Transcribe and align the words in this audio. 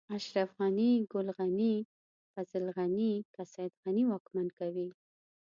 اشرف 0.17 0.49
غني، 0.59 0.91
ګل 1.11 1.27
غني، 1.37 1.75
فضل 2.33 2.63
غني، 2.77 3.13
که 3.33 3.41
سيد 3.53 3.71
غني 3.83 4.03
واکمن 4.07 4.47
کوي. 4.57 4.89